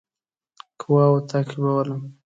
قواوو 0.81 1.25
تعقیبولم. 1.29 2.01